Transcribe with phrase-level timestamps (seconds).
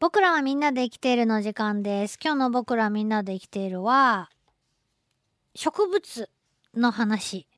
[0.00, 2.20] 僕らはみんなで生きているの時間です。
[2.22, 4.30] 今日の僕らみんなで生きているは、
[5.56, 6.30] 植物
[6.72, 7.48] の話。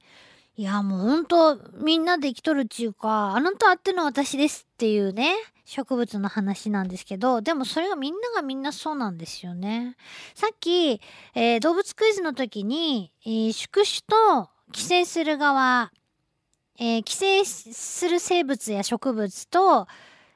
[0.57, 5.35] いや、もうほんと、みんなで生きとるっちゅうか、あなたあっての私ですっていうね、
[5.67, 9.97] 植物の話なんですけど、でもそれがみんながみんなそうなんですよね。
[10.35, 10.99] さっき、
[11.35, 15.93] えー動物クイズの時に、えー宿主と寄生する側、
[16.79, 19.87] えー寄生する生物や植物と、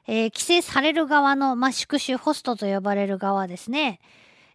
[0.07, 3.99] えー寄生される側の、まあ、宿主ホストと呼ばれる側ですね。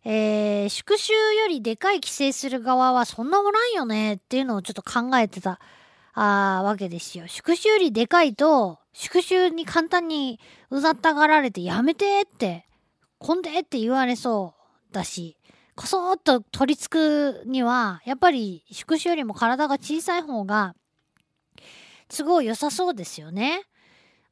[0.04, 5.60] えー宿主よりでかい寄生する側はそんなおらんよねっていうのをちょっと考えてた
[6.14, 7.26] あわけですよ。
[7.26, 12.66] 宿主よりでかいと宿主に簡単にうざったがられてやめてって
[13.18, 14.54] こんでって言われそ
[14.90, 15.36] うだし
[15.76, 20.74] こそーっと取り付くにはやっぱり宿主よりも体が小さい方が
[22.08, 23.62] 都合良さそうですよね。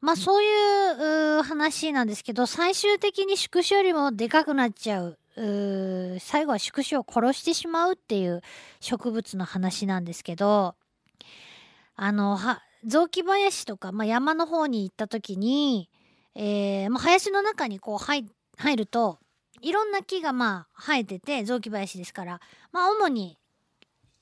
[0.00, 5.18] まあそういう話なんですけど最終的に宿主よりもでかくなっちゃう
[6.20, 8.42] 最後は宿主を殺してしまうっていう
[8.80, 10.74] 植物の話なんですけど
[11.96, 15.90] あのは雑木林とか、まあ、山の方に行った時に、
[16.34, 18.24] えーまあ、林の中にこう入
[18.56, 19.18] 入ると
[19.60, 22.40] いろんな木がまあ生えてて雑木林ですから、
[22.72, 23.36] まあ、主に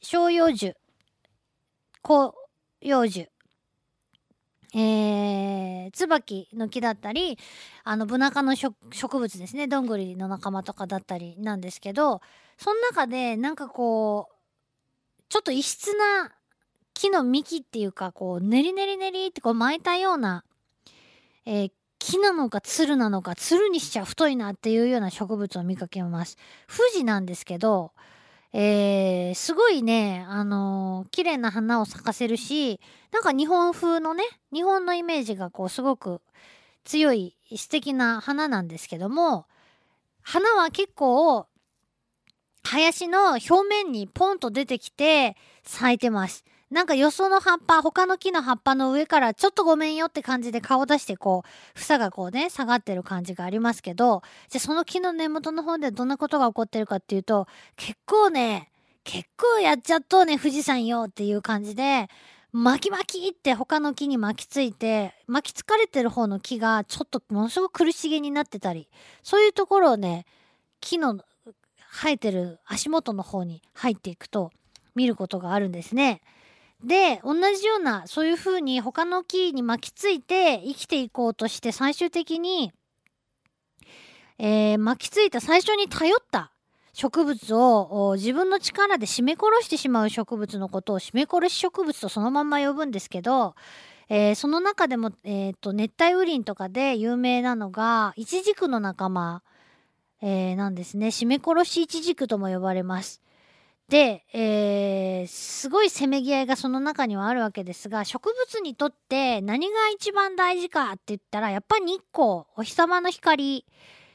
[0.00, 0.74] 照葉樹
[2.02, 2.34] 広
[2.80, 3.28] 葉樹
[4.74, 7.38] えー、椿の木だったり
[7.84, 8.74] あのブナ科の植
[9.18, 12.20] 物ですねどんぐりの仲間とかだったりなんですけど
[12.58, 14.34] その中でなんかこう
[15.28, 16.32] ちょっと異質な
[16.94, 20.44] 木の幹っていうかこう練り練り練りってこう巻いたような、
[21.44, 26.36] えー木なのかつるなのかつるにしちゃ太いなっていうような植物を見かけます。
[26.68, 27.90] 富士なんですけど、
[28.52, 32.80] えーすごいね、あのー綺麗な花を咲かせるし、
[33.12, 36.20] なんか日本風のね、日本のイメージがこうすごく
[36.84, 39.46] 強い素敵な花なんですけども、
[40.22, 41.46] 花は結構
[42.64, 46.44] 林の表面にポンと出てきて咲いてます。
[46.70, 57.46] なんかよその葉っぱ、他の木の葉っぱの上からちょっとごめんよって感じで顔出してこう、房がこうね、下がってる感じがありますけど、じゃあその木の根元の方でどんなことが起こってるかっていうと、
[57.76, 58.72] 結構ね、
[59.04, 62.08] 結構やっちゃっとね、富士山よっていう感じで、
[62.52, 68.88] 巻き巻きって他の木に巻きついて、巻きつかれてる方の木がちょっとものすごく苦しげになってたり、
[69.22, 70.26] そういうところをね、
[70.80, 71.20] 木の
[71.92, 74.50] 生えてる足元の方に入っていくと
[74.96, 76.22] 見ることがあるんですね。
[76.82, 82.72] で、同じような、そういう風に他の木に巻きついて生きていこうとして最終的に、
[84.38, 86.52] えー巻きついた最初に頼った
[86.92, 93.54] 植物を自分の力で締め殺してしまう植物のことを締め殺し植物とそのまんま呼ぶんですけど、
[94.08, 99.42] えーその中でも、えーと熱帯雨林とかで有名なのがイチジクの仲間、
[100.20, 103.22] えーなんですね締め殺しイチジクとも呼ばれます。
[103.88, 113.64] で、えーすごいせめぎ合いがその中にはあるわけですが植物にとって何が一番大事かって言ったらやっぱり日光お日様の光、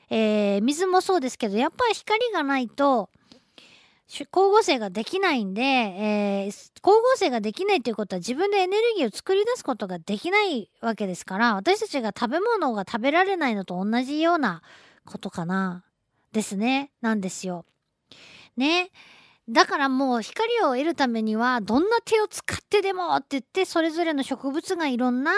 [0.10, 3.10] えー水もそうですけどやっぱり光がないと
[4.08, 14.62] 光合成ができないんで、えー光合成ができないということは自分でエネルギーを作り出すことができないわけですから私たちが食べ物が食べられないのと同じような
[15.06, 15.84] ことかな
[16.32, 17.66] ですねなんですよ。
[18.58, 18.92] ね。
[19.50, 25.32] だからもう光を得るためにはどんな手を使ってでもって言ってそれぞれの植物がいろんな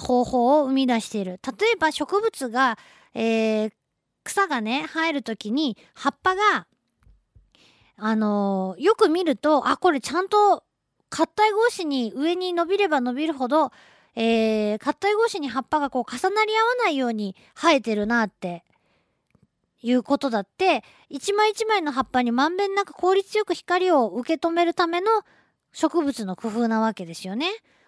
[0.00, 1.40] 方法を生み出している。
[1.58, 2.78] 例えば植物が、
[3.14, 3.72] えー
[4.28, 6.66] 草がね生える時に葉っぱが
[7.96, 10.64] あのーよく見るとあこれちゃんと
[11.10, 13.72] 割体格子に上に伸びれば伸びるほど、
[14.14, 18.64] えー、割体格子に葉っぱがこう重なり合わないように生えてるなって
[19.80, 25.10] いうことだって一枚一枚の葉っぱにまんべんなく効率よく光を受け止めるための
[25.72, 27.46] 植物の工夫なわけですよね。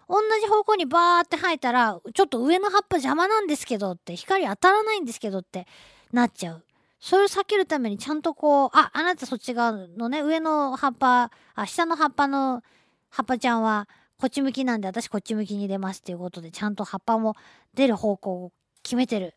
[0.09, 5.67] 同じ方向にバーって生えたらちょっと上の葉っぱ邪魔なんですけどって光当たらないんですけどって
[6.13, 6.65] なっちゃう。
[7.01, 12.63] それを避けるためにちゃんとこうああなたそっち側のね上の葉っぱあ下の葉っぱの
[13.09, 13.89] 葉っぱちゃんは
[14.19, 17.37] こっち向きなんで私こっち向きに出ますっていうことでちゃんと葉っぱも
[17.75, 19.35] 出る方向を決めてる。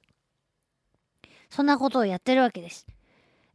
[1.53, 2.87] そんなことをやってるわけです。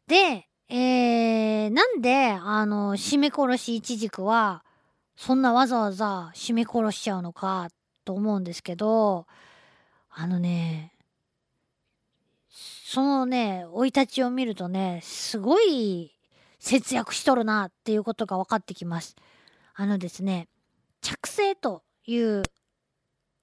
[0.07, 4.63] で、えー、なんで、あの、締め殺しイチジクは、
[5.17, 7.71] そんなわざわざ締め殺しちゃうのか
[8.05, 9.27] と思うんですけど、
[10.11, 10.93] あのね、
[12.51, 16.13] そのね、生い立ちを見るとね、すごい
[16.61, 19.17] 節約しとるなっていうことが分かってきます。
[19.75, 20.47] あのですね、
[21.01, 22.45] 着生という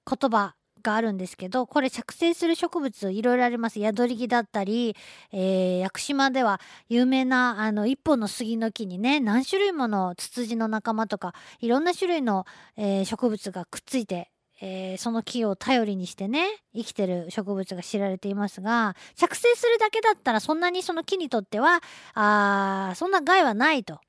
[0.06, 0.54] 言葉
[0.86, 3.80] かあるんですけどこれ着生する植物いろいろあります。
[3.80, 4.94] 宿り木だったり、
[5.32, 12.46] えー、屋久島では有名なあの一本の杉の木にね何種類ものツツジの仲間とかいろんな種類の、
[12.76, 14.30] えー、植物がくっついて
[14.62, 21.82] えー、その木を頼りにしてね生きてる植物が知られていますが着生するだけだったらそんなにその木にとっては
[22.14, 24.00] あそんな害はないと。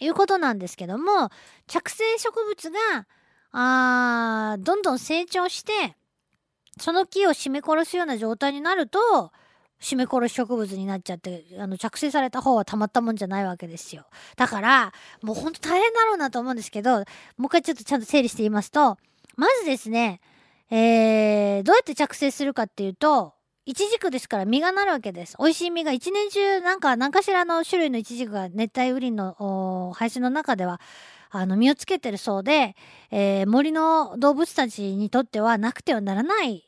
[0.00, 1.30] いうことなんですけども
[1.68, 3.06] 着生植物が
[3.52, 5.94] あどんどん成長して
[6.78, 9.32] その木を締め殺すような状態になると
[9.80, 14.04] 締め殺し植物になっちゃってあの着生された方はたまったもんじゃないわけですよ
[14.36, 14.92] だから
[15.22, 17.04] もうほんと大変だろうなと思うんですけどもう
[17.46, 18.96] 一回ちょっとちゃんと整理して言いますと
[19.36, 20.20] まずですね、
[20.70, 23.34] えー、どうやって着生するかっていうと、
[23.64, 25.36] イチジクですから実がなるわけです。
[25.38, 30.80] 美味しい実が一年中なんか何かしらの種類のイチジクが熱帯雨林の配信の中では
[31.34, 32.76] あの実をつけてるそうで、
[33.10, 36.64] えー、森の動物たちにとってはなくてはならない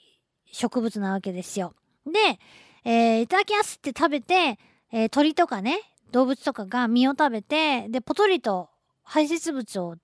[0.50, 1.74] 植物なわけですよ。
[2.06, 2.38] で、
[2.84, 4.58] えー、いただきやすって食べて、
[4.90, 5.80] えー、鳥とかね
[6.12, 8.70] 動物とかが実を食べてでポトリと
[9.02, 9.96] 排泄物を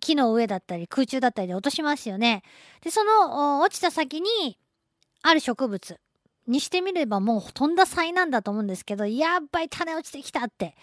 [0.00, 2.42] 木の上だったり空中だったりで落としますよね。
[2.82, 4.58] で、その落ちた先に
[5.22, 5.98] ある植物
[6.46, 10.76] にしてみればもうほとんだ災難だと思うんですけど、やっばい種落ちてきたって。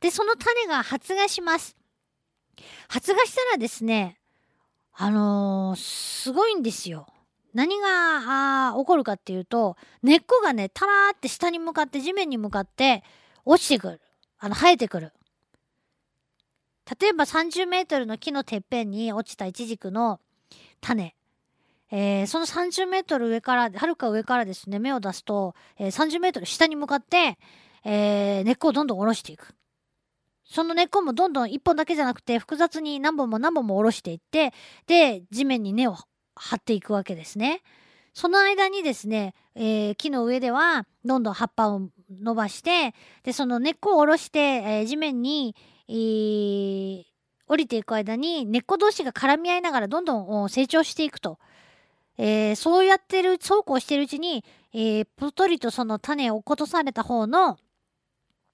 [0.00, 1.76] で、その種が発芽します。
[2.88, 4.18] 発芽したらですね、
[4.94, 7.06] あのー、すごいんですよ。
[7.54, 13.02] 何が起こるかっていうと、根っこがね、たらーって下に向かって地面に向かって
[13.44, 14.00] 落ちてくる。
[14.38, 15.12] あの、生えてくる。
[17.00, 20.20] 例えば30メートルの木のてっぺんに落ちたイチジクの
[20.80, 21.14] 種、
[21.90, 27.38] えー、その30メートル上から、はるか上からですね、芽を出すと、えー、30メートル下に向かって、
[27.84, 29.54] えー、根っこをどんどん下ろしていく。
[30.50, 34.52] その根っこもどんどん1本だけじゃなくて複雑に何本も何本も下ろしていって、
[34.88, 35.96] で、地面に根を
[36.34, 37.62] 張っていくわけですね。
[38.12, 45.54] その間にですね、えー、木の上ではどんどん葉っぱを伸ばして、で、その根っこを下ろして、えー、地面に、
[45.88, 47.04] えー、
[47.46, 51.38] 降りていく間に根っこ同士が絡み合いながらどんどん成長していくと。
[52.18, 54.44] えー、そうやってる、そうこうしてるうちに、
[54.74, 57.56] えー、ぽとりとその種を落とされた方の、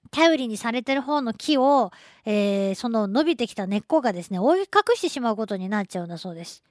[0.09, 1.91] 頼りにされてる方の木を、
[2.25, 6.63] えー、その伸びてきた根っこがですね、覆い隠してしまうことになっちゃうんだそうです。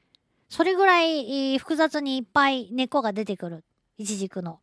[0.49, 3.65] それぐらい、複雑にいっぱい根っこが出てくる。
[3.99, 4.61] イチジクの。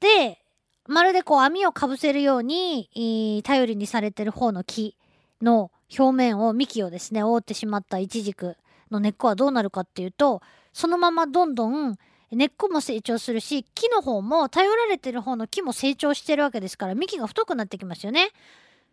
[0.00, 0.38] で、
[0.86, 4.96] まるでこう網をかぶせるように、えー、頼りにされてる方の木
[5.40, 8.56] の表面を幹をですね覆ってしまったイチジク
[8.90, 11.96] の根っこはどうなるかっていうとそのままどんどん
[12.30, 18.30] 根っこも成長するし木の方も頼られてる方の木も成長してるわけですから幹が太くなってきますよね。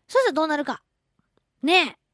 [0.08, 0.82] そしたらどうなるか。
[1.62, 2.08] ねえ。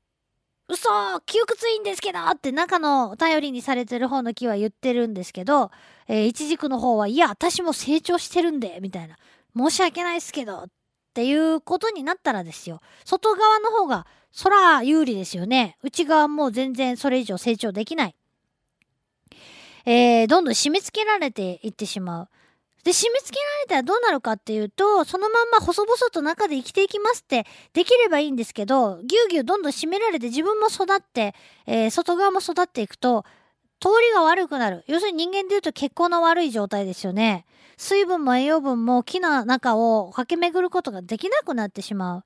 [0.69, 0.89] 嘘
[1.25, 5.71] 窮屈いんですけどって中の頼りにされてる方の木は言ってるんですけど、
[6.07, 9.17] えー、イチジクの方はいや私も成長してるんでみたいな
[9.55, 10.67] 申し訳ないですけどっ
[11.13, 15.77] ていうことになったらですよ外側の方がそら有利ですよね。
[15.83, 18.15] 内側も全然それ以上成長できない。
[19.85, 22.29] えー、どんどん締め付けられていってしまう。
[22.83, 31.33] で、締め付けられたらどうなるかっていうと、そのまんま細々と中で生きていきますってできればいいんですけど、ぎゅうぎゅうどんどん締められて自分も育って、
[31.65, 33.25] えー、外側も育っていくと、
[33.79, 34.83] 通りが悪くなる。
[34.87, 37.45] 要するに人間で言うと血行の悪い状態ですよね。
[37.77, 42.23] 水分も栄養分も木の中を駆け巡ることができなくなってしまう。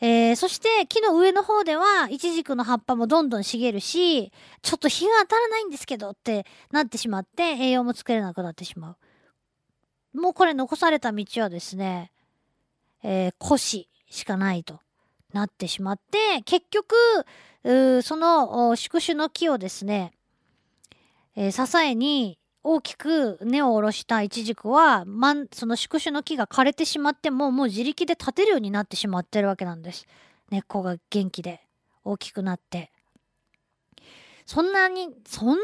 [0.00, 8.96] えー、そして木の上の方ではイチジクの葉っぱもどんどん茂るしちょっと日が当たらないんですけどってなってしまって栄養も作れなくなってしま
[10.14, 10.18] う。
[10.18, 12.12] もうこれ残された道はですね、
[13.02, 13.88] えー、古し
[14.24, 14.80] かないと
[15.32, 16.94] なってしまって結局
[18.02, 20.12] その宿主の木をですね、
[21.36, 22.37] えー、支えに
[22.70, 30.06] 大きく根を下ろしたイチジクは、ま、その宿主の木が枯れてしまってももう自力で立てるようになってしまってるわけなんです。
[30.50, 31.62] 根っこが元気で
[32.04, 32.92] 大きくなって。
[34.44, 35.54] そんなに、そんな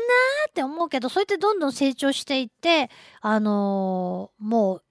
[0.48, 2.88] って思うけど、そうやってどんどん成長していって、
[3.20, 4.82] あのー、もう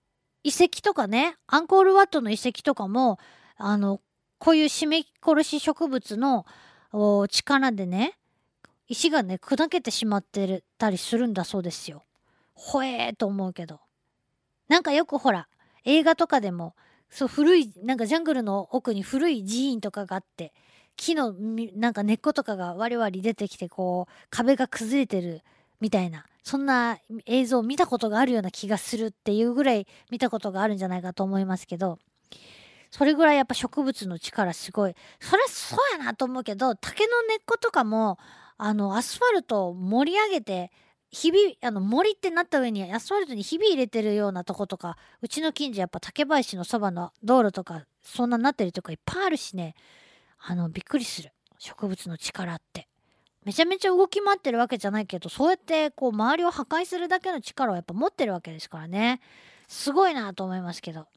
[0.44, 3.18] 遺跡とかね、アンコールワットの遺跡とかも、
[3.58, 4.02] あの、
[4.38, 6.46] こういう締め殺し植物の
[7.28, 8.20] 力でね、
[8.88, 12.04] 石がね砕けてしまってたりするんだそうですよ。
[12.54, 13.80] ほえーと思うけど。
[14.68, 15.48] なんかよくほら
[15.86, 16.76] 映画とかでも
[17.10, 20.54] そう古いなんかジャングルの奥に古い寺院とかがあって
[20.96, 21.34] 木の
[21.76, 25.42] なんか根っことかがわりわり出てきてこう壁が崩れてる
[25.80, 32.00] みたいなそんな映像を見たことがあるような気がするっていうぐらい見たことがあるんじゃないかと思いますけど
[32.92, 38.18] それぐらいやっぱ植物の力すごいそりゃそうやなと思うけど竹の根っことかも
[38.58, 40.72] あのアスファルトを盛り上げて
[41.14, 49.76] ひびあの森ってなった上にアスファルトにひび入れてるようなとことかうちの近所やっぱ竹林のそばの道路とかそんなになってるとかいっぱいあるしね。
[50.40, 51.32] あのびっくりする。
[51.60, 52.90] 植物の力って。
[53.46, 59.22] めちゃめちゃ動き回ってるわけじゃないけどそうやってこう周りを破壊するだけの力をやっぱ持ってるわけですからね。
[59.68, 61.08] すごいなと思いますけど。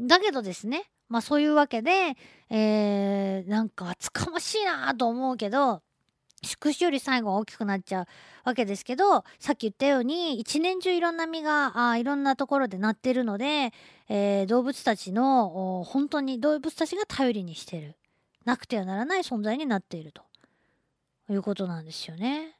[0.00, 2.16] だけどですねまあそういうわけで、
[2.50, 5.82] えー、なんか厚かましいなと思うけど
[6.42, 8.06] 宿主より最後は大きくなっちゃう
[8.44, 13.72] わけですけどさっき言ったように一年中いろんな実があいろんなところでなってるので、
[14.08, 17.96] えー、動物たちの本当に動物たちが頼りにしてる
[18.44, 20.22] なくてはならない存在になっていると
[21.30, 22.56] いうことなんですよね。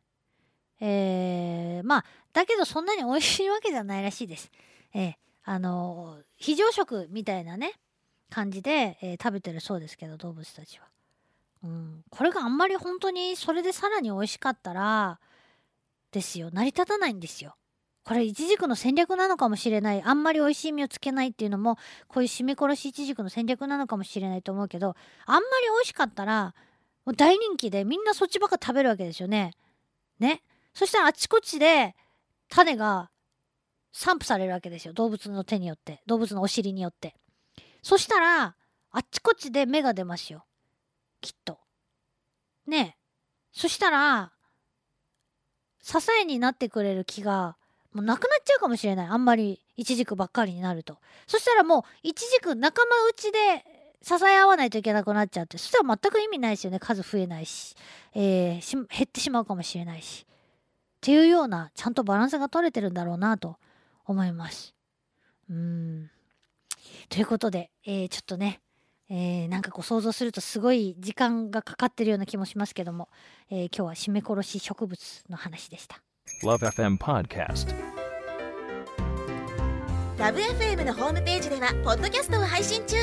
[0.80, 4.50] えー、まあだけどそんなに美味しいわけじゃないらしいです。
[4.94, 7.72] えー、あの非常食みたいなね
[8.30, 10.86] 感じで、えー、食べてるそうですけど動物たちは。
[11.62, 15.18] うん、これがあんまり本当にそれでさらに美味しかったら
[16.12, 17.56] ですよ成り立たないんですよ。
[18.04, 24.96] これイチジクの戦略なのかもしれないあんまり美味しい実をつけないっていうのもこういう締め殺しイチジクの戦略なのかもしれないと思うけど
[25.26, 25.44] あんまり
[25.76, 26.54] 美味しかったら
[27.04, 29.52] もう大人気でみんなそっちばっか食べるわけですよね。
[30.20, 30.42] ね。
[30.72, 31.94] そしたらあちこちで
[32.48, 33.10] 種が
[33.92, 37.14] 散布されるわけですよ動物の手によって動物のお尻によって。
[37.82, 38.54] そしたら
[38.90, 40.46] あっちこっちで芽が出ますよ。
[41.20, 41.58] きっと。
[42.66, 42.98] ねえ。
[43.52, 44.32] そしたら、
[45.82, 47.56] 支えになってくれる気が、
[47.92, 49.06] もうなくなっちゃうかもしれない。
[49.06, 50.98] あんまり、イチジクばっかりになると。
[51.26, 53.64] そしたらもう、イチジク仲間内で
[54.02, 56.78] 支え合わないといけなくなっちゃって、そしたら全く意味ないですよね。
[56.78, 57.74] 数増えないし、
[58.14, 60.26] えー、減ってしまうかもしれないし。
[60.28, 63.56] っていうような、ちゃんとバランスが取れてるんだろうなと
[64.04, 64.74] 思います。
[65.48, 66.10] うん。
[67.08, 68.60] ということで、えー、ちょっとね、
[69.10, 73.08] えー、なんかこう想像するとすごい時間がかかってるような気もしますけども、
[73.50, 76.00] えー、今日は締め殺し植物の話でした。
[76.42, 77.74] LoveFM Podcast.
[80.18, 82.96] LoveFM のホームページではポッドキャストを配信中。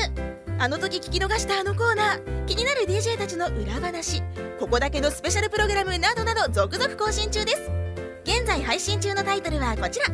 [0.58, 4.22] あの時聞き逃したあのコーナー気になる DJ たちの裏話
[4.58, 7.70] ここだけのスペシャルプログラムなどなど続々更新中です。
[8.24, 10.06] 現在配信中のタイトルはこちら。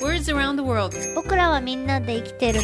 [0.00, 2.60] Words around the world 僕らはみんなで生きてる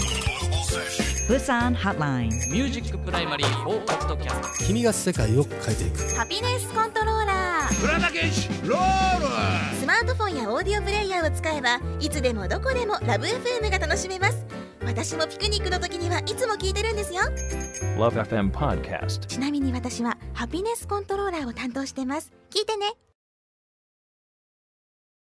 [1.31, 2.31] Busan Hotline.
[2.51, 6.17] ミュージックプライマリー4ポッドキャスト君が世界を変えていく。
[6.17, 8.23] ハピネスコントローラー浦田健
[8.69, 9.77] ロール。
[9.77, 14.45] スマートフォンやオーディオプレイヤーを使えばいつでもどこでもラブ f m が楽しめます。
[14.85, 17.21] 私もピクニックの時にはいつも聞いてるんですよ。
[17.97, 19.25] LoveFM Podcast.
[19.27, 22.33] ちなみに私はハピネスコントローラーを担当してます。
[22.51, 22.87] 聞いてね